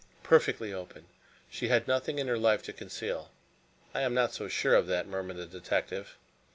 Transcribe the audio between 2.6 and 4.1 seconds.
to conceal." "I